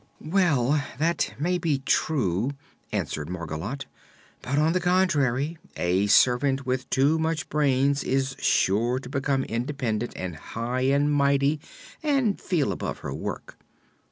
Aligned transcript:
"Well, 0.25 0.83
that 0.97 1.35
may 1.37 1.59
be 1.59 1.83
true," 1.85 2.53
agreed 2.91 3.27
Margolotte; 3.27 3.85
"but, 4.41 4.57
on 4.57 4.73
the 4.73 4.79
contrary, 4.79 5.59
a 5.77 6.07
servant 6.07 6.65
with 6.65 6.89
too 6.89 7.19
much 7.19 7.49
brains 7.49 8.03
is 8.03 8.35
sure 8.39 8.97
to 8.97 9.09
become 9.09 9.43
independent 9.43 10.13
and 10.15 10.35
high 10.37 10.87
and 10.89 11.13
mighty 11.13 11.59
and 12.01 12.41
feel 12.41 12.71
above 12.71 12.97
her 13.05 13.13
work. 13.13 13.59